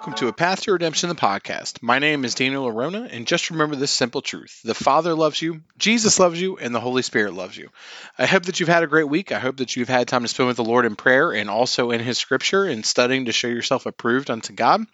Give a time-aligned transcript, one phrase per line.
[0.00, 1.82] welcome to A Path to Redemption, the podcast.
[1.82, 5.60] My name is Daniel Arona, and just remember this simple truth the Father loves you,
[5.76, 7.68] Jesus loves you, and the Holy Spirit loves you.
[8.16, 9.30] I hope that you've had a great week.
[9.30, 11.90] I hope that you've had time to spend with the Lord in prayer and also
[11.90, 14.86] in His Scripture and studying to show yourself approved unto God.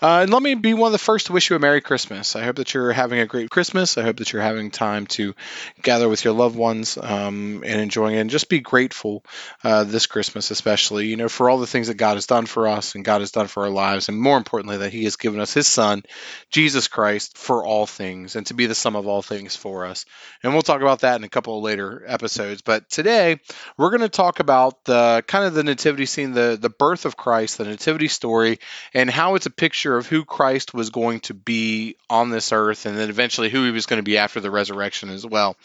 [0.00, 2.36] Uh, and let me be one of the first to wish you a Merry Christmas.
[2.36, 3.98] I hope that you're having a great Christmas.
[3.98, 5.34] I hope that you're having time to
[5.82, 9.24] gather with your loved ones um, and enjoying it, and just be grateful
[9.64, 12.68] uh, this Christmas, especially, you know, for all the things that God has done for
[12.68, 15.40] us and God has done for our lives, and more importantly, that He has given
[15.40, 16.02] us His Son,
[16.50, 20.04] Jesus Christ, for all things and to be the sum of all things for us.
[20.42, 22.60] And we'll talk about that in a couple of later episodes.
[22.60, 23.40] But today,
[23.78, 27.16] we're going to talk about the kind of the nativity scene, the, the birth of
[27.16, 28.58] Christ, the nativity story,
[28.92, 32.84] and how it's a picture of who Christ was going to be on this earth
[32.84, 35.56] and then eventually who He was going to be after the resurrection as well.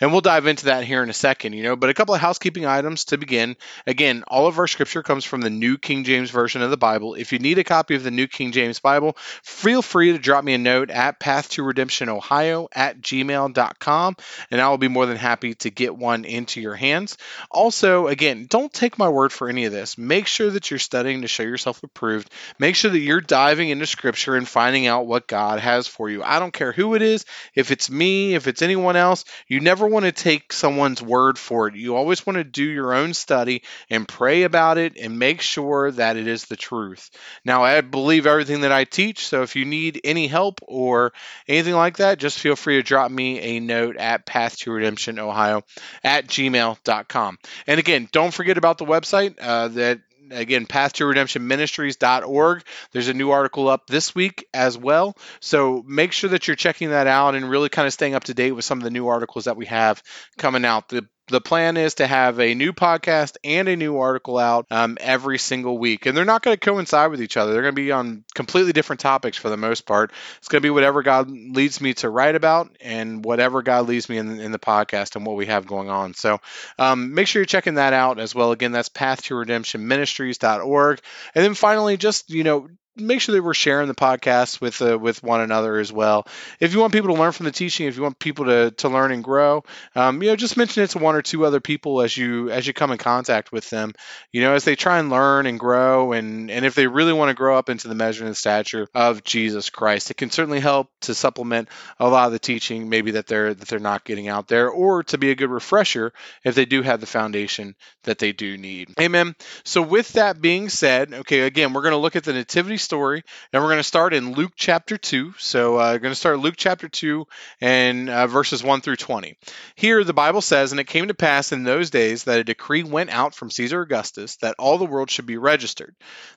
[0.00, 1.74] And we'll dive into that here in a second, you know.
[1.74, 3.56] But a couple of housekeeping items to begin.
[3.86, 7.14] Again, all of our scripture comes from the New King James Version of the Bible.
[7.14, 10.44] If you need a copy of the New King James Bible, feel free to drop
[10.44, 14.16] me a note at path to redemption ohio at gmail.com
[14.50, 17.16] and I will be more than happy to get one into your hands.
[17.50, 19.96] Also, again, don't take my word for any of this.
[19.96, 22.30] Make sure that you're studying to show yourself approved.
[22.58, 26.22] Make sure that you're diving into scripture and finding out what God has for you.
[26.22, 29.86] I don't care who it is, if it's me, if it's anyone else, you never
[29.86, 31.74] want to take someone's word for it.
[31.74, 35.90] You always want to do your own study and pray about it and make sure
[35.92, 37.10] that it is the truth.
[37.44, 41.12] Now, I believe everything that I teach, so if you need any help or
[41.48, 45.18] anything like that, just feel free to drop me a note at path to redemption
[45.18, 45.62] ohio
[46.04, 47.38] at gmail.com.
[47.66, 53.08] And again, don't forget about the website uh, that again path to redemption ministries.org there's
[53.08, 55.16] a new article up this week as well.
[55.40, 58.34] So make sure that you're checking that out and really kind of staying up to
[58.34, 60.02] date with some of the new articles that we have
[60.36, 60.88] coming out.
[60.88, 64.96] The the plan is to have a new podcast and a new article out um,
[65.00, 66.06] every single week.
[66.06, 67.52] And they're not going to coincide with each other.
[67.52, 70.12] They're going to be on completely different topics for the most part.
[70.38, 74.08] It's going to be whatever God leads me to write about and whatever God leads
[74.08, 76.14] me in, in the podcast and what we have going on.
[76.14, 76.38] So
[76.78, 78.52] um, make sure you're checking that out as well.
[78.52, 81.00] Again, that's path to redemption ministries.org.
[81.34, 84.98] And then finally, just, you know, make sure that we're sharing the podcast with uh,
[84.98, 86.26] with one another as well.
[86.60, 88.88] If you want people to learn from the teaching, if you want people to, to
[88.88, 89.64] learn and grow,
[89.94, 92.66] um, you know, just mention it to one or two other people as you as
[92.66, 93.92] you come in contact with them.
[94.32, 97.28] You know, as they try and learn and grow, and and if they really want
[97.30, 100.88] to grow up into the measure and stature of Jesus Christ, it can certainly help
[101.02, 101.68] to supplement
[101.98, 105.02] a lot of the teaching maybe that they're that they're not getting out there, or
[105.04, 106.12] to be a good refresher
[106.44, 107.74] if they do have the foundation
[108.04, 108.94] that they do need.
[109.00, 109.34] Amen.
[109.64, 113.22] So with that being said, okay, again, we're going to look at the nativity story,
[113.52, 115.34] and we're going to start in Luke chapter 2.
[115.38, 117.26] So, uh, going to start Luke chapter 2
[117.60, 119.36] and uh, verses 1 through 20.
[119.74, 122.84] Here, the Bible says, And it came to pass in those days that a decree
[122.84, 125.94] went out from Caesar Augustus that all the world should be registered.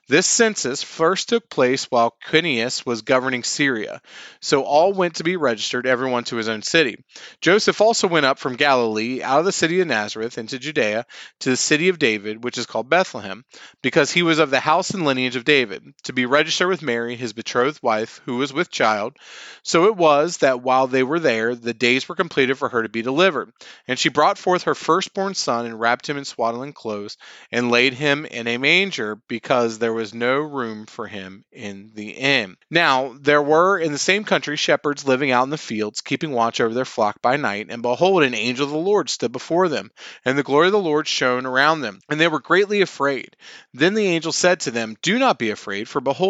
[0.08, 4.02] This census first took place while Quirinius was governing Syria.
[4.40, 7.04] So all went to be registered, everyone to his own city.
[7.40, 11.06] Joseph also went up from Galilee, out of the city of Nazareth, into Judea,
[11.40, 13.44] to the city of David, which is called Bethlehem,
[13.82, 17.16] because he was of the house and lineage of David, to be register with Mary,
[17.16, 19.14] his betrothed wife, who was with child.
[19.62, 22.88] So it was that while they were there, the days were completed for her to
[22.88, 23.52] be delivered.
[23.86, 27.18] And she brought forth her firstborn son, and wrapped him in swaddling clothes,
[27.52, 32.12] and laid him in a manger, because there was no room for him in the
[32.12, 32.56] inn.
[32.70, 36.58] Now there were in the same country shepherds living out in the fields, keeping watch
[36.58, 37.66] over their flock by night.
[37.68, 39.90] And behold, an angel of the Lord stood before them,
[40.24, 43.36] and the glory of the Lord shone around them, and they were greatly afraid.
[43.74, 46.29] Then the angel said to them, Do not be afraid, for behold,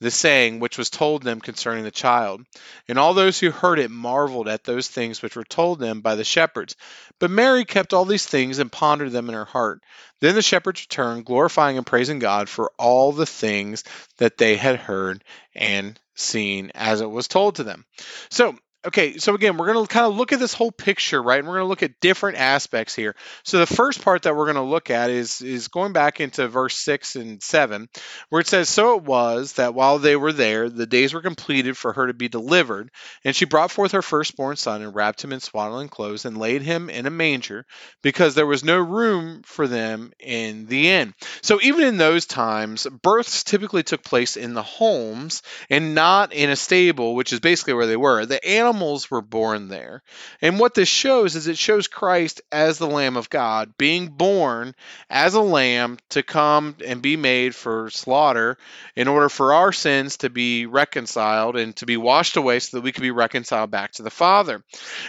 [0.00, 2.44] the saying which was told them concerning the child.
[2.88, 6.14] And all those who heard it marveled at those things which were told them by
[6.14, 6.74] the shepherds.
[7.18, 9.82] But Mary kept all these things and pondered them in her heart.
[10.20, 13.84] Then the shepherds returned, glorifying and praising God for all the things
[14.18, 15.22] that they had heard
[15.54, 17.84] and seen as it was told to them.
[18.30, 18.56] So,
[18.86, 21.38] Okay, so again, we're going to kind of look at this whole picture, right?
[21.38, 23.14] And we're going to look at different aspects here.
[23.42, 26.48] So the first part that we're going to look at is is going back into
[26.48, 27.90] verse 6 and 7,
[28.30, 31.76] where it says, "So it was that while they were there, the days were completed
[31.76, 32.90] for her to be delivered,
[33.22, 36.62] and she brought forth her firstborn son and wrapped him in swaddling clothes and laid
[36.62, 37.66] him in a manger,
[38.02, 41.12] because there was no room for them in the inn."
[41.42, 46.48] So even in those times, births typically took place in the homes and not in
[46.48, 48.24] a stable, which is basically where they were.
[48.24, 50.00] The animal animals were born there.
[50.40, 54.76] And what this shows is it shows Christ as the Lamb of God, being born
[55.10, 58.56] as a lamb to come and be made for slaughter
[58.94, 62.84] in order for our sins to be reconciled and to be washed away so that
[62.84, 64.62] we could be reconciled back to the Father.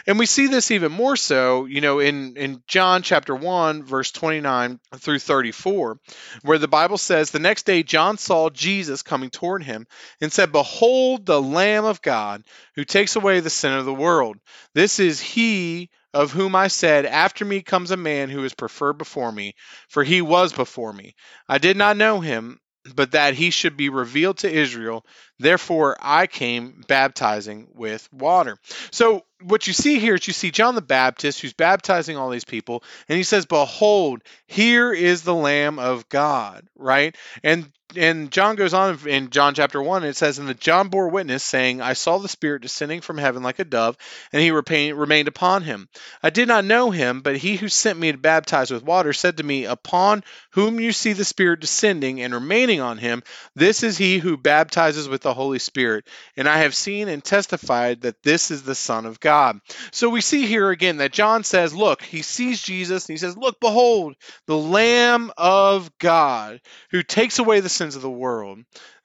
[0.08, 4.12] And we see this even more so, you know, in, in John chapter 1, verse
[4.12, 6.00] 29 through 34,
[6.42, 9.86] where the Bible says, The next day John saw Jesus coming toward him
[10.20, 12.44] and said, Behold the Lamb of God
[12.82, 14.38] who takes away the sin of the world.
[14.74, 18.98] This is he of whom I said, After me comes a man who is preferred
[18.98, 19.54] before me,
[19.88, 21.14] for he was before me.
[21.48, 22.60] I did not know him,
[22.96, 25.06] but that he should be revealed to Israel.
[25.38, 28.58] Therefore, I came baptizing with water.
[28.90, 32.46] So, what you see here is you see John the Baptist who's baptizing all these
[32.46, 37.16] people, and he says, Behold, here is the Lamb of God, right?
[37.44, 41.10] And and John goes on in John chapter 1, it says, And the John bore
[41.10, 43.98] witness, saying, I saw the Spirit descending from heaven like a dove,
[44.32, 45.90] and he remained upon him.
[46.24, 49.38] I did not know him, but he who sent me to baptize with water said
[49.38, 53.24] to me, Upon whom you see the Spirit descending and remaining on him,
[53.56, 56.08] this is he who baptizes with the Holy Spirit.
[56.38, 59.60] And I have seen and testified that this is the Son of God.
[59.92, 63.38] So we see here again that John says, Look, he sees Jesus, and he says,
[63.38, 64.16] Look, behold,
[64.48, 66.60] the Lamb of God
[66.92, 68.60] who takes away the sins of the world.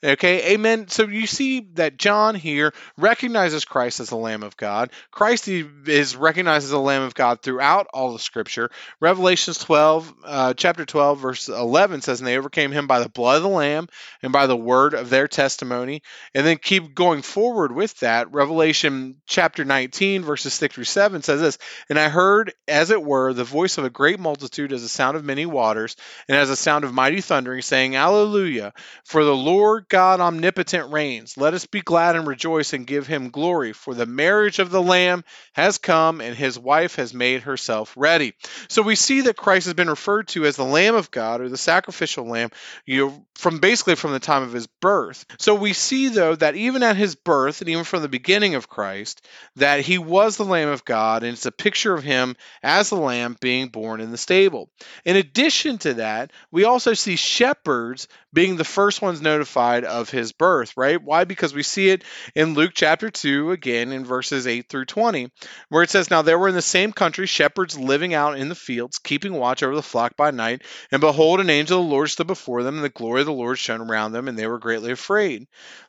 [0.05, 0.89] Okay, amen.
[0.89, 4.91] So you see that John here recognizes Christ as the Lamb of God.
[5.11, 8.71] Christ is recognized as the Lamb of God throughout all the Scripture.
[9.01, 13.39] Revelations 12, uh, chapter 12, verse 11 says, And they overcame him by the blood
[13.39, 13.89] of the Lamb
[14.23, 16.03] and by the word of their testimony.
[16.35, 18.35] And then keep going forward with that.
[18.35, 21.59] Revelation chapter 19, verses 6 through 7 says this,
[21.89, 25.17] And I heard, as it were, the voice of a great multitude as the sound
[25.17, 25.97] of many waters,
[26.29, 28.75] and as a sound of mighty thundering, saying, Alleluia,
[29.07, 31.37] for the Lord God omnipotent reigns.
[31.37, 34.83] Let us be glad and rejoice and give him glory, for the marriage of the
[34.83, 38.35] Lamb has come and his wife has made herself ready.
[38.69, 41.49] So we see that Christ has been referred to as the Lamb of God or
[41.49, 42.51] the sacrificial lamb,
[42.85, 45.25] you know, from basically from the time of his birth.
[45.39, 48.69] So we see though that even at his birth and even from the beginning of
[48.69, 52.91] Christ, that he was the Lamb of God and it's a picture of him as
[52.91, 54.71] the lamb being born in the stable.
[55.05, 60.33] In addition to that, we also see shepherds being the first ones notified of his
[60.33, 61.03] birth, right?
[61.03, 61.25] Why?
[61.25, 65.31] Because we see it in Luke chapter 2 again in verses 8 through 20,
[65.69, 68.55] where it says, Now there were in the same country shepherds living out in the
[68.55, 70.63] fields, keeping watch over the flock by night.
[70.91, 73.33] And behold, an angel of the Lord stood before them, and the glory of the
[73.33, 75.47] Lord shone around them, and they were greatly afraid.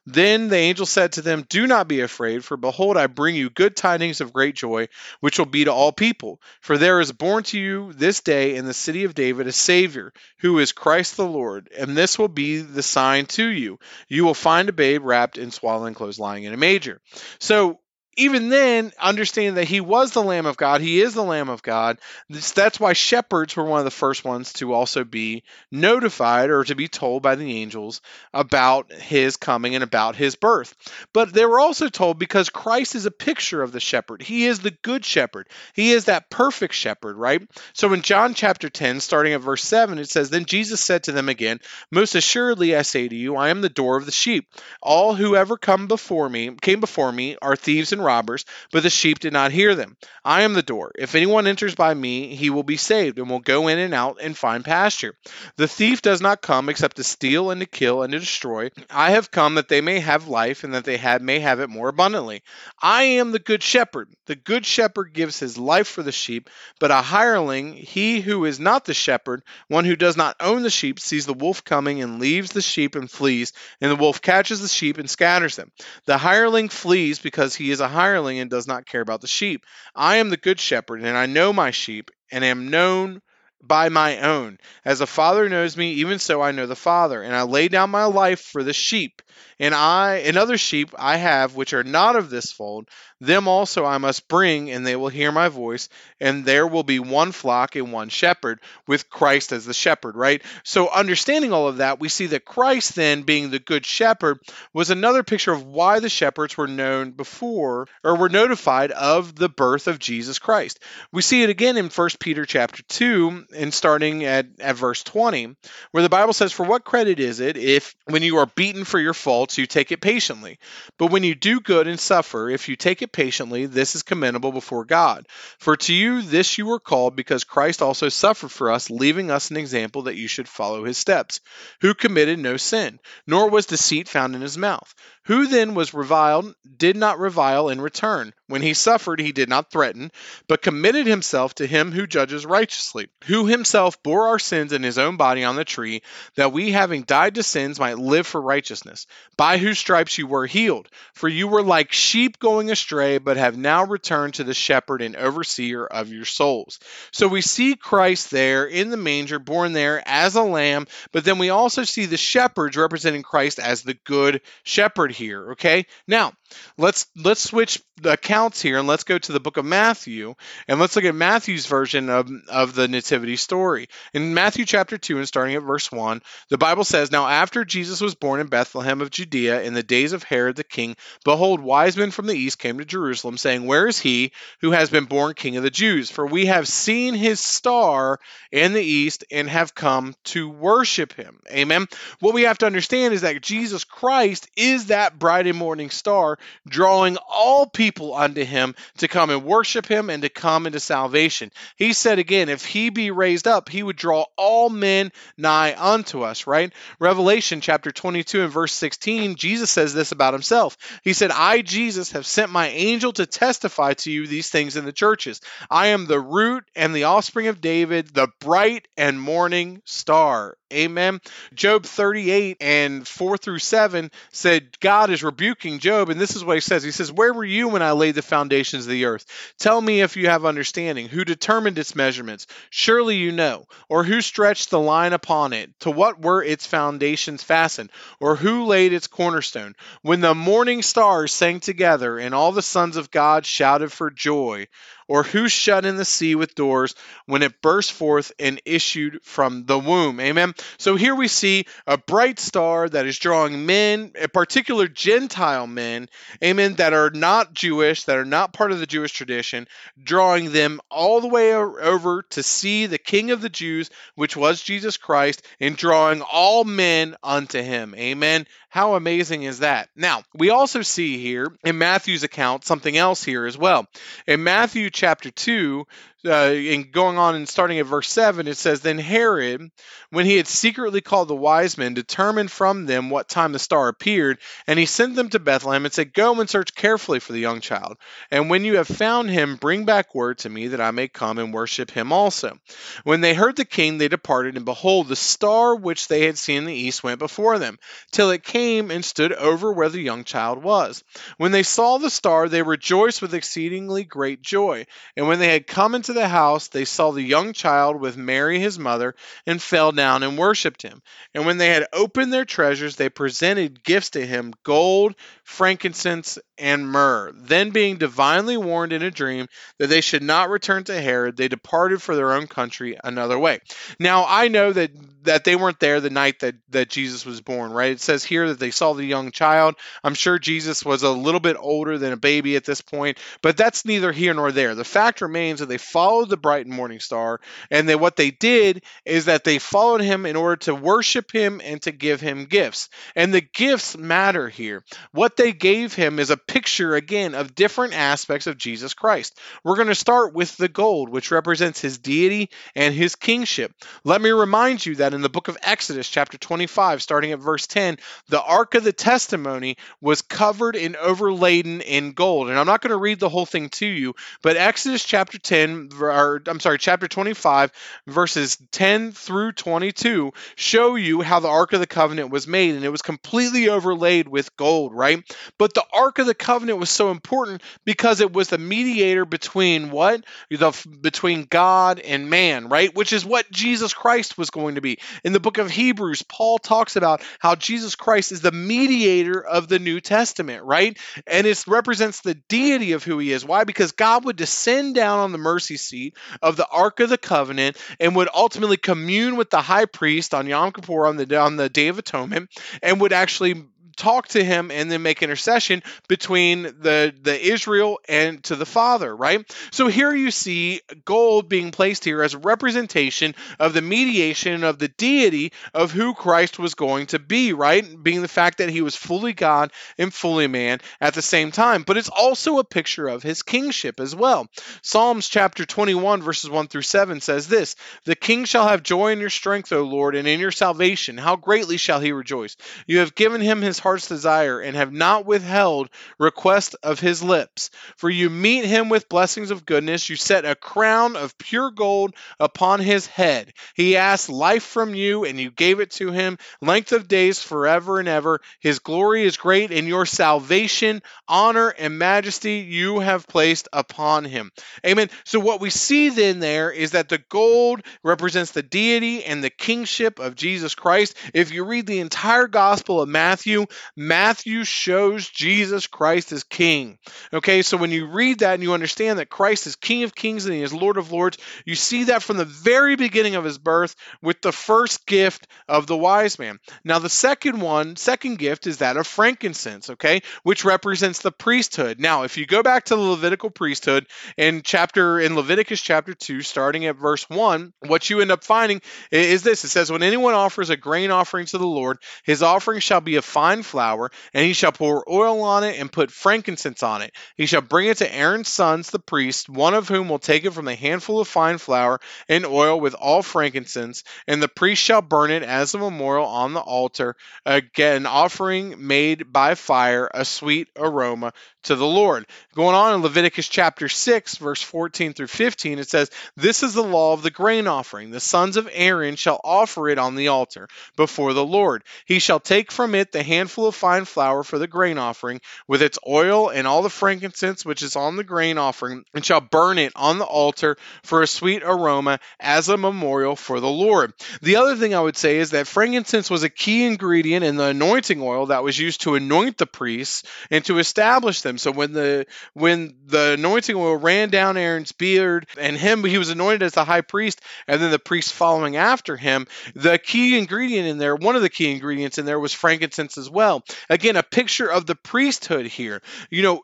[0.10, 3.50] Then the angel said to them, Do not be afraid, for behold, I bring you
[3.50, 4.88] good tidings of great joy,
[5.20, 6.42] which will be to all people.
[6.62, 10.14] For there is born to you this day in the city of David a Savior,
[10.38, 11.70] who is Christ the Lord.
[11.78, 13.77] And this will be the sign to you.
[14.08, 17.02] You will find a babe wrapped in swaddling clothes lying in a manger.
[17.40, 17.80] So
[18.18, 21.62] even then, understanding that he was the Lamb of God, he is the Lamb of
[21.62, 22.00] God.
[22.30, 26.74] That's why shepherds were one of the first ones to also be notified or to
[26.74, 28.02] be told by the angels
[28.34, 30.76] about his coming and about his birth.
[31.14, 34.24] But they were also told because Christ is a picture of the shepherd.
[34.24, 35.48] He is the good shepherd.
[35.74, 37.48] He is that perfect shepherd, right?
[37.74, 41.12] So in John chapter 10, starting at verse 7, it says, Then Jesus said to
[41.12, 41.60] them again,
[41.92, 44.52] Most assuredly I say to you, I am the door of the sheep.
[44.82, 48.90] All who ever come before me, came before me, are thieves and robbers, but the
[48.90, 49.98] sheep did not hear them.
[50.24, 50.92] I am the door.
[50.98, 54.18] If anyone enters by me, he will be saved, and will go in and out
[54.22, 55.14] and find pasture.
[55.58, 58.70] The thief does not come except to steal and to kill and to destroy.
[58.90, 61.70] I have come that they may have life, and that they have, may have it
[61.70, 62.44] more abundantly.
[62.82, 64.10] I am the good shepherd.
[64.26, 66.50] The good shepherd gives his life for the sheep,
[66.80, 70.70] but a hireling, he who is not the shepherd, one who does not own the
[70.70, 74.62] sheep, sees the wolf coming and leaves the sheep and flees, and the wolf catches
[74.62, 75.72] the sheep and scatters them.
[76.06, 79.66] The hireling flees because he is a hireling and does not care about the sheep.
[79.96, 83.22] I am the good shepherd, and I know my sheep, and am known
[83.62, 84.60] by my own.
[84.86, 87.90] As the Father knows me, even so I know the Father, and I lay down
[87.90, 89.24] my life for the sheep.
[89.60, 92.88] And I and other sheep I have which are not of this fold,
[93.20, 97.00] them also I must bring, and they will hear my voice, and there will be
[97.00, 100.44] one flock and one shepherd, with Christ as the shepherd, right?
[100.64, 104.40] So, understanding all of that, we see that Christ, then being the good shepherd,
[104.74, 109.50] was another picture of why the shepherds were known before or were notified of the
[109.50, 110.80] birth of Jesus Christ.
[111.12, 115.56] We see it again in 1 Peter chapter 2, and starting at, at verse 20,
[115.92, 119.00] where the Bible says, For what credit is it if, when you are beaten for
[119.00, 119.16] your
[119.48, 120.60] faults, you take it patiently?
[120.98, 124.52] But when you do good and suffer, if you take it patiently, this is commendable
[124.52, 125.26] before God.
[125.58, 129.50] For to you this you were called, because Christ also suffered for us, leaving us
[129.50, 131.40] an example that you should follow his steps,
[131.82, 134.94] who committed no sin, nor was deceit found in his mouth.
[135.28, 138.34] Who then was reviled did not revile in return.
[138.48, 140.10] When he suffered, he did not threaten,
[140.48, 144.98] but committed himself to him who judges righteously, who himself bore our sins in his
[144.98, 146.02] own body on the tree,
[146.36, 149.06] that we, having died to sins, might live for righteousness,
[149.36, 150.88] by whose stripes you were healed.
[151.14, 155.18] For you were like sheep going astray, but have now returned to the shepherd and
[155.18, 156.80] overseer of your souls.
[157.12, 161.38] So we see Christ there in the manger, born there as a lamb, but then
[161.38, 165.52] we also see the shepherds representing Christ as the good shepherd here.
[165.52, 166.34] Okay, now
[166.78, 170.36] let's let's switch the accounts here and let's go to the book of Matthew
[170.68, 173.88] and let's look at Matthew's version of, of the nativity story.
[174.14, 178.00] In Matthew chapter 2 and starting at verse 1, the Bible says, Now after Jesus
[178.00, 181.98] was born in Bethlehem of Judea in the days of Herod the king, behold, wise
[181.98, 184.32] men from the east came to Jerusalem, saying, Where is he
[184.62, 186.12] who has been born king of the Jews?
[186.12, 188.20] For we have seen his star
[188.52, 191.40] in the east and have come to worship him.
[191.52, 191.88] Amen.
[192.20, 196.40] What we have to understand is that Jesus Christ is that bright and morning star,
[196.68, 201.52] drawing all people unto him to come and worship him and to come into salvation.
[201.76, 206.22] He said again, if he be raised up, he would draw all men nigh unto
[206.22, 206.74] us, right?
[207.00, 210.78] Revelation chapter 22 and verse 16, Jesus says this about himself.
[211.04, 214.86] He said, I, Jesus, have sent my angel to testify to you these things in
[214.86, 215.42] the churches.
[215.70, 220.58] I am the root and the offspring of David, the bright and morning star.
[220.74, 221.22] Amen.
[221.54, 226.56] Job 38 and 4 through 7 said, God is rebuking Job, and this is what
[226.56, 226.82] he says.
[226.82, 229.28] He says, Where were you when I laid the foundations of the earth?
[229.60, 231.08] Tell me if you have understanding.
[231.08, 232.48] Who determined its measurements?
[232.72, 233.68] Surely you know.
[233.90, 235.70] Or who stretched the line upon it?
[235.82, 237.92] To what were its foundations fastened?
[238.20, 239.76] Or who laid its cornerstone?
[240.02, 244.68] When the morning stars sang together, and all the sons of God shouted for joy,
[245.08, 246.96] or who shut in the sea with doors
[247.26, 250.20] when it burst forth and issued from the womb.
[250.20, 250.54] Amen.
[250.78, 256.10] So here we see a bright star that is drawing men, in particular Gentile men,
[256.44, 259.68] amen, that are not Jewish, that are not part of the Jewish tradition,
[260.02, 264.62] drawing them all the way over to see the King of the Jews, which was
[264.62, 267.96] Jesus Christ, and drawing all men unto him.
[267.96, 268.46] Amen.
[268.70, 269.90] How amazing is that?
[269.96, 273.88] Now, we also see here in Matthew's account something else here as well.
[274.28, 275.86] In Matthew chapter 2,
[276.26, 279.70] uh, and going on and starting at verse 7, it says, Then Herod,
[280.10, 283.88] when he had secretly called the wise men, determined from them what time the star
[283.88, 287.40] appeared, and he sent them to Bethlehem and said, Go and search carefully for the
[287.40, 287.98] young child.
[288.32, 291.38] And when you have found him, bring back word to me that I may come
[291.38, 292.58] and worship him also.
[293.04, 296.60] When they heard the king, they departed, and behold, the star which they had seen
[296.60, 297.78] in the east went before them,
[298.12, 301.04] till it came and stood over where the young child was.
[301.38, 304.86] When they saw the star, they rejoiced with exceedingly great joy.
[305.16, 308.60] And when they had come into the house, they saw the young child with Mary
[308.60, 311.02] his mother, and fell down and worshipped him.
[311.34, 316.88] And when they had opened their treasures, they presented gifts to him gold, frankincense, and
[316.88, 317.32] myrrh.
[317.36, 319.48] Then, being divinely warned in a dream
[319.80, 323.60] that they should not return to Herod, they departed for their own country another way.
[324.00, 324.92] Now, I know that
[325.28, 327.92] that they weren't there the night that, that Jesus was born, right?
[327.92, 329.76] It says here that they saw the young child.
[330.04, 333.58] I'm sure Jesus was a little bit older than a baby at this point, but
[333.58, 334.74] that's neither here nor there.
[334.74, 337.40] The fact remains that they followed the bright and morning star,
[337.72, 341.60] and that what they did is that they followed him in order to worship him
[341.64, 342.90] and to give him gifts.
[343.16, 344.84] And the gifts matter here.
[345.12, 349.40] What they gave him is a picture, again, of different aspects of Jesus Christ.
[349.64, 353.74] We're going to start with the gold, which represents his deity and his kingship.
[354.04, 357.66] Let me remind you that in the book of Exodus, chapter 25, starting at verse
[357.66, 357.98] 10,
[358.30, 362.50] the Ark of the Testimony was covered and overladen in gold.
[362.50, 364.14] And I'm not going to read the whole thing to you,
[364.44, 367.72] but Exodus chapter 10, or I'm sorry, chapter 25,
[368.08, 372.84] verses 10 through 22 show you how the Ark of the Covenant was made, and
[372.84, 375.24] it was completely overlaid with gold, right?
[375.58, 379.92] But the Ark of the Covenant was so important because it was the mediator between
[379.92, 380.24] what?
[380.50, 382.94] The between God and man, right?
[382.94, 385.00] Which is what Jesus Christ was going to be.
[385.24, 389.68] In the book of Hebrews, Paul talks about how Jesus Christ is the mediator of
[389.68, 390.98] the New Testament, right?
[391.26, 393.46] And it represents the deity of who he is.
[393.46, 393.64] Why?
[393.64, 397.78] Because God would descend down on the mercy seat of the Ark of the Covenant
[398.00, 401.70] and would ultimately commune with the high priest on Yom Kippur on the on the
[401.70, 402.50] Day of Atonement
[402.82, 403.66] and would actually
[403.98, 409.16] talk to him and then make intercession between the the Israel and to the Father,
[409.16, 409.44] right?
[409.72, 414.80] So here you see gold being placed here as a representation of the mediation of
[414.80, 417.86] the deity of who Christ was going to be, right?
[418.04, 421.84] Being the fact that he was fully God and fully man at the same time.
[421.84, 424.48] But it's also a picture of his kingship as well.
[424.82, 427.76] Psalms chapter 21 verses 1 through 7 says this,
[428.06, 431.18] "The king shall have joy in your strength, O Lord, and in your salvation.
[431.18, 432.58] How greatly shall he rejoice.
[432.86, 435.90] You have given him his heart's desire, and have not withheld
[436.20, 437.70] request of his lips.
[437.96, 440.10] For you meet him with blessings of goodness.
[440.10, 443.54] You set a crown of pure gold upon his head.
[443.76, 447.98] He asked life from you, and you gave it to him, length of days forever
[448.00, 448.42] and ever.
[448.60, 454.52] His glory is great, and your salvation, honor, and majesty you have placed upon him.
[454.86, 455.10] Amen.
[455.24, 459.50] So, what we see then there is that the gold represents the deity and the
[459.50, 461.16] kingship of Jesus Christ.
[461.34, 466.98] If you read the entire Gospel of Matthew, Matthew shows Jesus Christ as King.
[467.34, 470.46] Okay, so when you read that and you understand that Christ is King of Kings
[470.46, 473.58] and He is Lord of Lords, you see that from the very beginning of His
[473.58, 476.60] birth with the first gift of the wise man.
[476.84, 482.00] Now, the second one, second gift is that of frankincense, okay, which represents the priesthood.
[482.00, 484.08] Now, if you go back to the Levitical priesthood
[484.38, 488.82] in chapter in Leviticus chapter 2, starting at verse 1, what you end up finding
[489.12, 492.80] is this it says, When anyone offers a grain offering to the Lord, his offering
[492.80, 496.82] shall be a fine flour, and he shall pour oil on it and put frankincense
[496.84, 497.14] on it.
[497.36, 500.52] He shall bring it to Aaron's sons, the priests, one of whom will take it
[500.54, 505.02] from the handful of fine flour and oil with all frankincense, and the priest shall
[505.02, 510.24] burn it as a memorial on the altar, again, an offering made by fire, a
[510.24, 511.34] sweet aroma
[511.68, 512.26] to the Lord.
[512.56, 516.84] Going on in Leviticus chapter 6, verse 14 through 15, it says, This is the
[516.84, 518.10] law of the grain offering.
[518.10, 521.84] The sons of Aaron shall offer it on the altar before the Lord.
[522.06, 525.82] He shall take from it the handful of fine flour for the grain offering, with
[525.82, 529.78] its oil and all the frankincense which is on the grain offering, and shall burn
[529.78, 534.14] it on the altar for a sweet aroma as a memorial for the Lord.
[534.42, 537.66] The other thing I would say is that frankincense was a key ingredient in the
[537.66, 541.57] anointing oil that was used to anoint the priests and to establish them.
[541.58, 546.30] So when the when the anointing oil ran down Aaron's beard and him he was
[546.30, 550.88] anointed as the high priest and then the priest following after him, the key ingredient
[550.88, 553.64] in there, one of the key ingredients in there was frankincense as well.
[553.90, 556.02] Again, a picture of the priesthood here.
[556.30, 556.62] You know,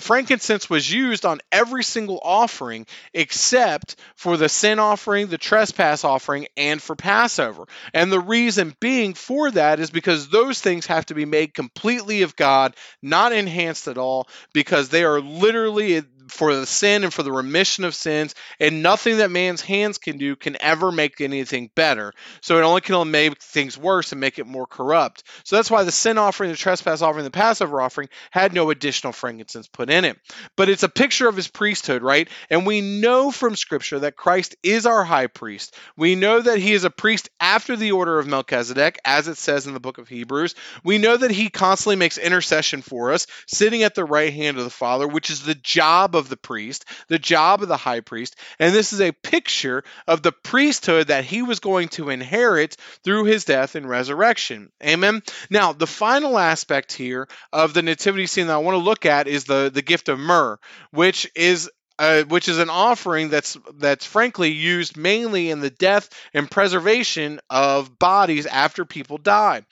[0.00, 6.46] frankincense was used on every single offering except for the sin offering, the trespass offering,
[6.56, 7.64] and for Passover.
[7.94, 12.22] And the reason being for that is because those things have to be made completely
[12.22, 17.22] of God, not enhanced at all, because they are literally for the sin and for
[17.22, 21.70] the remission of sins, and nothing that man's hands can do can ever make anything
[21.74, 22.12] better.
[22.40, 25.24] So it only can only make things worse and make it more corrupt.
[25.44, 29.12] So that's why the sin offering, the trespass offering, the Passover offering had no additional
[29.12, 30.18] frankincense put in it.
[30.56, 32.28] But it's a picture of his priesthood, right?
[32.48, 35.76] And we know from Scripture that Christ is our high priest.
[35.96, 39.66] We know that he is a priest after the order of Melchizedek, as it says
[39.66, 40.54] in the book of Hebrews.
[40.84, 44.64] We know that he constantly makes intercession for us, sitting at the right hand of
[44.64, 48.00] the Father, which is the job of of the priest, the job of the high
[48.00, 52.76] priest, and this is a picture of the priesthood that he was going to inherit
[53.02, 54.70] through his death and resurrection.
[54.84, 55.22] Amen.
[55.50, 59.26] Now, the final aspect here of the nativity scene that I want to look at
[59.26, 60.58] is the the gift of myrrh,
[60.92, 61.68] which is
[62.00, 67.40] uh, which is an offering that's that's frankly used mainly in the death and preservation
[67.50, 69.62] of bodies after people die.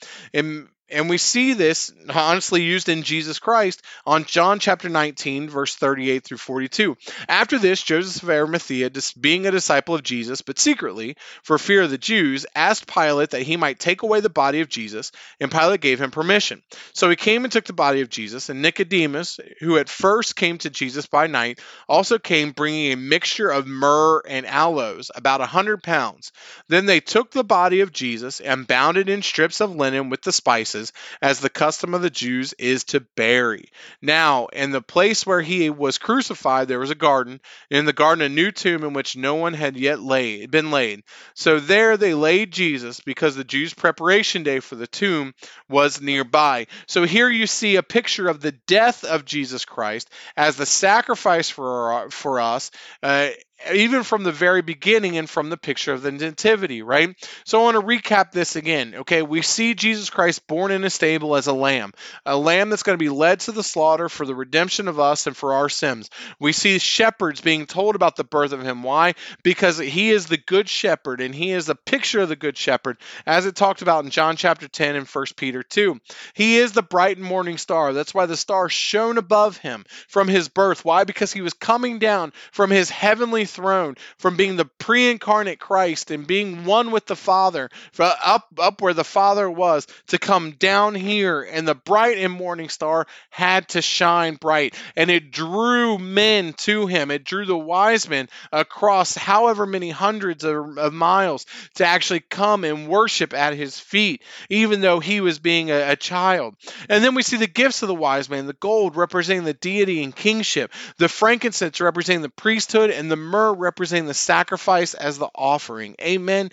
[0.91, 6.23] And we see this honestly used in Jesus Christ on John chapter 19, verse 38
[6.23, 6.97] through 42.
[7.27, 11.91] After this, Joseph of Arimathea, being a disciple of Jesus, but secretly, for fear of
[11.91, 15.81] the Jews, asked Pilate that he might take away the body of Jesus, and Pilate
[15.81, 16.63] gave him permission.
[16.93, 20.57] So he came and took the body of Jesus, and Nicodemus, who at first came
[20.59, 25.45] to Jesus by night, also came bringing a mixture of myrrh and aloes, about a
[25.45, 26.31] hundred pounds.
[26.67, 30.21] Then they took the body of Jesus and bound it in strips of linen with
[30.21, 30.78] the spices
[31.21, 33.69] as the custom of the Jews is to bury.
[34.01, 38.23] Now, in the place where he was crucified, there was a garden, in the garden
[38.23, 41.03] a new tomb in which no one had yet laid, been laid.
[41.33, 45.33] So there they laid Jesus because the Jews' preparation day for the tomb
[45.67, 46.67] was nearby.
[46.87, 51.49] So here you see a picture of the death of Jesus Christ as the sacrifice
[51.49, 52.71] for for us.
[53.01, 53.29] Uh,
[53.73, 57.15] even from the very beginning and from the picture of the nativity, right?
[57.43, 58.95] So I want to recap this again.
[58.99, 61.93] Okay, we see Jesus Christ born in a stable as a lamb,
[62.25, 65.27] a lamb that's going to be led to the slaughter for the redemption of us
[65.27, 66.09] and for our sins.
[66.39, 68.83] We see shepherds being told about the birth of him.
[68.83, 69.15] Why?
[69.43, 72.97] Because he is the good shepherd and he is the picture of the good shepherd
[73.25, 75.99] as it talked about in John chapter 10 and 1 Peter 2.
[76.33, 77.93] He is the bright and morning star.
[77.93, 80.85] That's why the star shone above him from his birth.
[80.85, 81.03] Why?
[81.03, 86.11] Because he was coming down from his heavenly throne, from being the pre incarnate Christ
[86.11, 90.95] and being one with the Father, up, up where the Father was, to come down
[90.95, 91.41] here.
[91.41, 94.75] And the bright and morning star had to shine bright.
[94.95, 97.11] And it drew men to him.
[97.11, 102.63] It drew the wise men across however many hundreds of, of miles to actually come
[102.63, 106.55] and worship at his feet, even though he was being a, a child.
[106.89, 110.03] And then we see the gifts of the wise man the gold representing the deity
[110.03, 115.29] and kingship, the frankincense representing the priesthood, and the myrrh representing the sacrifice as the
[115.35, 115.95] offering.
[116.01, 116.49] Amen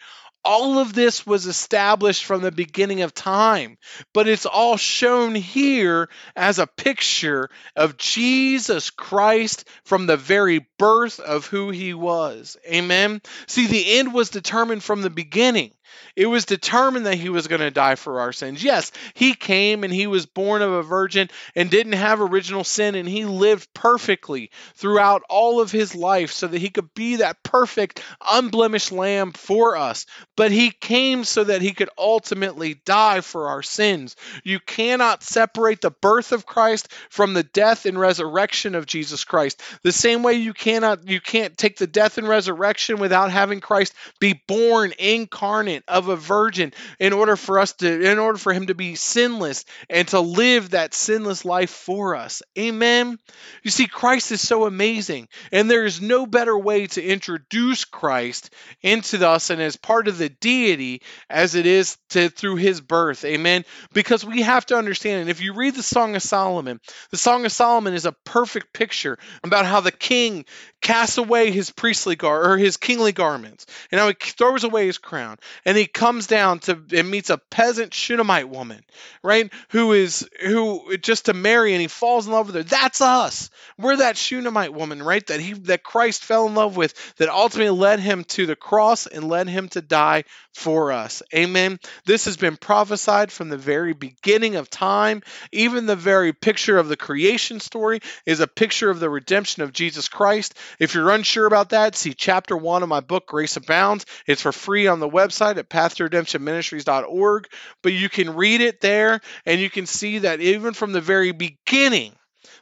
[0.47, 3.77] all of this was established from the beginning of time,
[4.15, 11.19] but it's all shown here as a picture of Jesus Christ from the very birth
[11.19, 12.57] of who he was.
[12.65, 13.21] Amen.
[13.49, 15.73] See, the end was determined from the beginning.
[16.15, 18.63] It was determined that he was going to die for our sins.
[18.63, 22.95] Yes, he came and he was born of a virgin and didn't have original sin,
[22.95, 27.43] and he lived perfectly throughout all of his life so that he could be that
[27.43, 30.07] perfect, unblemished lamb for us.
[30.37, 34.17] But he came so that he could ultimately die for our sins.
[34.45, 39.63] You cannot separate the birth of Christ from the death and resurrection of Jesus Christ.
[39.83, 43.95] The same way you cannot you can't take the death and resurrection without having Christ
[44.21, 48.67] be born incarnate of a virgin in order for us to in order for him
[48.67, 52.43] to be sinless and to live that sinless life for us.
[52.59, 53.19] Amen.
[53.63, 58.53] You see Christ is so amazing and there is no better way to introduce Christ
[58.83, 63.25] into us and as part of the deity as it is to through his birth.
[63.25, 63.65] Amen.
[63.93, 67.45] Because we have to understand and if you read the Song of Solomon, the Song
[67.45, 70.45] of Solomon is a perfect picture about how the king
[70.81, 74.99] casts away his priestly gar or his kingly garments and how he throws away his
[74.99, 78.83] crown and he comes down to and meets a peasant Shunammite woman,
[79.23, 79.53] right?
[79.71, 82.63] Who is who just to marry and he falls in love with her.
[82.63, 83.51] That's us.
[83.79, 85.27] We're that Shunammite woman, right?
[85.27, 89.07] That he that Christ fell in love with, that ultimately led him to the cross
[89.07, 90.25] and led him to die
[90.57, 91.23] for us.
[91.35, 91.79] Amen.
[92.07, 95.23] This has been prophesied from the very beginning of time.
[95.53, 99.73] Even the very picture of the creation story is a picture of the redemption of
[99.73, 100.55] Jesus Christ.
[100.79, 104.07] If you're unsure about that, see chapter one of my book, Grace Abounds.
[104.27, 107.49] It's for free on the website at pathtoredemptionministries.org.
[107.83, 111.33] But you can read it there and you can see that even from the very
[111.33, 112.15] beginning,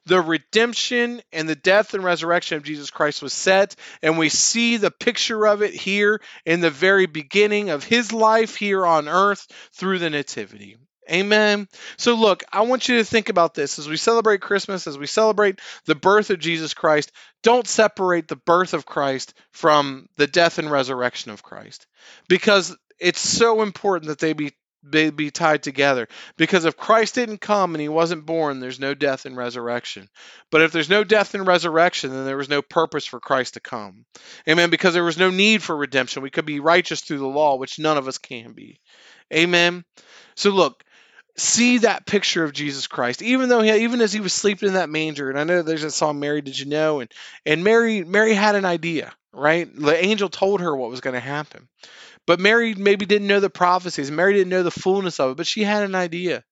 [0.06, 4.76] the redemption and the death and resurrection of Jesus Christ was set, and we see
[4.76, 9.46] the picture of it here in the very beginning of his life here on earth
[9.72, 10.76] through the Nativity.
[11.10, 11.68] Amen.
[11.98, 15.06] So, look, I want you to think about this as we celebrate Christmas, as we
[15.06, 17.12] celebrate the birth of Jesus Christ.
[17.42, 21.86] Don't separate the birth of Christ from the death and resurrection of Christ
[22.26, 24.52] because it's so important that they be
[24.88, 26.08] be, be tied together.
[26.36, 30.08] Because if Christ didn't come and he wasn't born, there's no death and resurrection.
[30.50, 33.60] But if there's no death and resurrection, then there was no purpose for Christ to
[33.60, 34.04] come.
[34.48, 34.70] Amen.
[34.70, 36.22] Because there was no need for redemption.
[36.22, 38.78] We could be righteous through the law, which none of us can be.
[39.32, 39.84] Amen.
[40.36, 40.84] So look,
[41.36, 44.74] see that picture of Jesus Christ, even though he, even as he was sleeping in
[44.74, 45.30] that manger.
[45.30, 47.00] And I know there's a song, Mary, did you know?
[47.00, 47.10] And
[47.46, 49.68] and Mary Mary had an idea, right?
[49.74, 51.68] The angel told her what was going to happen.
[52.26, 54.10] But Mary maybe didn't know the prophecies.
[54.10, 56.42] Mary didn't know the fullness of it, but she had an idea.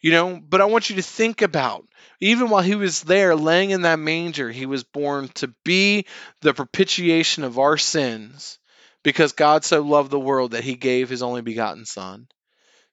[0.00, 1.84] You know, but I want you to think about
[2.20, 6.06] even while he was there laying in that manger, he was born to be
[6.42, 8.58] the propitiation of our sins
[9.02, 12.28] because God so loved the world that he gave his only begotten Son,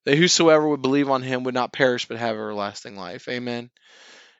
[0.06, 3.28] that whosoever would believe on him would not perish but have everlasting life.
[3.30, 3.69] Amen.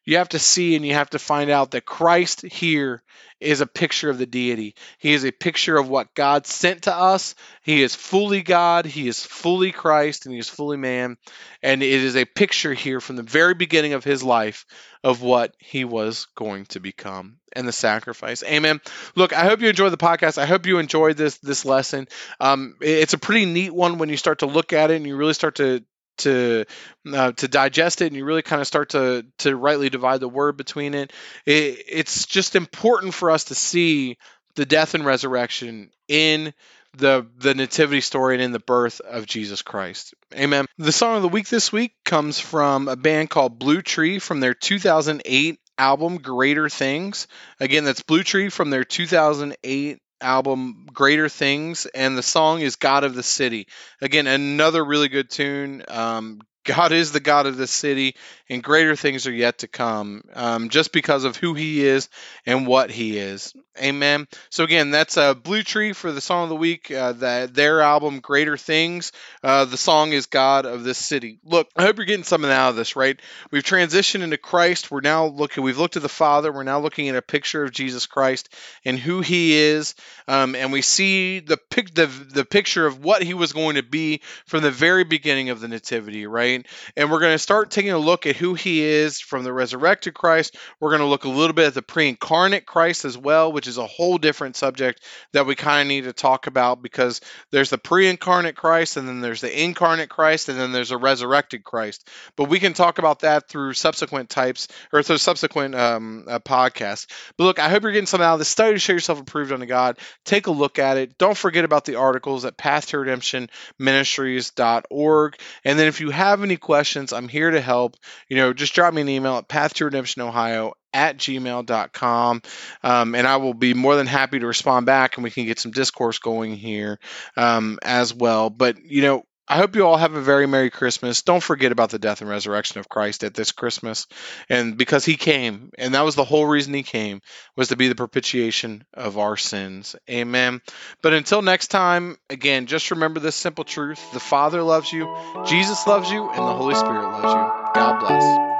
[0.06, 3.02] You have to see and you have to find out that Christ here
[3.40, 4.76] is a picture of the deity.
[4.98, 7.36] He is a picture of what God sent to us.
[7.62, 11.18] He is fully God, he is fully Christ, and he is fully man.
[11.62, 14.66] And it is a picture here from the very beginning of his life
[15.04, 18.44] of what he was going to become and the sacrifice.
[18.44, 18.82] Amen.
[19.16, 20.38] Look, I hope you enjoyed the podcast.
[20.38, 22.08] I hope you enjoyed this this lesson.
[22.40, 25.16] Um, it's a pretty neat one when you start to look at it and you
[25.16, 25.84] really start to
[26.18, 26.66] to
[27.12, 30.30] uh, to digest it and you really kind of start to to rightly divide the
[30.30, 31.12] word between it,
[31.46, 34.18] it it's just important for us to see
[34.56, 36.54] the death and resurrection in
[36.98, 40.14] the the nativity story and in the birth of Jesus Christ.
[40.36, 40.66] Amen.
[40.78, 44.54] The song of the week this week comes from a band called Bluetree from their
[44.54, 47.28] 2008 album Greater Things.
[47.60, 53.14] Again, that's Bluetree from their 2008 album Greater Things, and the song is God of
[53.16, 53.68] the City.
[54.02, 55.84] Again, another really good tune.
[55.88, 58.16] Um, God is the God of the city,
[58.50, 62.10] and greater things are yet to come, um, just because of who He is
[62.46, 63.54] and what He is.
[63.82, 64.28] Amen.
[64.52, 66.92] So again, that's uh, Bluetree for the song of the week.
[66.92, 69.12] Uh, that their album, Greater Things.
[69.44, 71.40] Uh, the song is God of this city.
[71.44, 72.96] Look, I hope you're getting something out of this.
[72.96, 73.20] Right?
[73.50, 74.92] We've transitioned into Christ.
[74.92, 75.64] We're now looking.
[75.64, 76.52] We've looked at the Father.
[76.52, 78.50] We're now looking at a picture of Jesus Christ
[78.86, 79.96] and who He is,
[80.28, 83.84] um, and we see the pic the the picture of what He was going to
[83.84, 86.28] be from the very beginning of the Nativity.
[86.28, 86.53] Right?
[86.96, 90.14] And we're going to start taking a look at who He is from the resurrected
[90.14, 90.56] Christ.
[90.80, 93.78] We're going to look a little bit at the pre-incarnate Christ as well, which is
[93.78, 95.02] a whole different subject
[95.34, 99.08] that we kind of need to talk about because there's the pre incarnate Christ, and
[99.08, 102.10] then there's the incarnate Christ, and then there's a resurrected Christ.
[102.36, 107.08] But we can talk about that through subsequent types or through subsequent um, uh, podcasts.
[107.38, 109.52] But look, I hope you're getting something out of this study to show yourself approved
[109.52, 109.98] unto God.
[110.26, 111.18] Take a look at it.
[111.18, 115.38] Don't forget about the articles at Path to Redemption Ministries.org.
[115.64, 116.10] And then if you
[116.44, 117.96] any questions, I'm here to help.
[118.30, 122.42] You know, just drop me an email at Path to Redemption Ohio at gmail.com.
[122.84, 125.60] Um, and I will be more than happy to respond back and we can get
[125.60, 127.00] some discourse going here
[127.36, 128.50] um, as well.
[128.50, 131.22] But, you know, I hope you all have a very Merry Christmas.
[131.22, 134.08] Don't forget about the death and resurrection of Christ at this Christmas.
[134.50, 137.22] And because he came, and that was the whole reason he came,
[137.58, 139.96] was to be the propitiation of our sins.
[140.10, 140.62] Amen.
[141.02, 145.14] But until next time, again, just remember this simple truth the Father loves you,
[145.46, 148.53] Jesus loves you, and the Holy Spirit loves you.